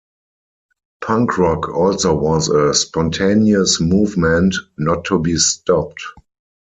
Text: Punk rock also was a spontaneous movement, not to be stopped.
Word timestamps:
Punk 1.01 1.37
rock 1.37 1.69
also 1.69 2.15
was 2.15 2.49
a 2.49 2.73
spontaneous 2.73 3.79
movement, 3.79 4.55
not 4.75 5.03
to 5.05 5.19
be 5.19 5.37
stopped. 5.37 6.01